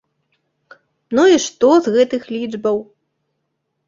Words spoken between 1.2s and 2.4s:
і што з гэтых